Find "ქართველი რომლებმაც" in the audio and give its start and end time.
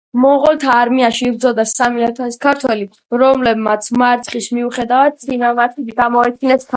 2.45-3.89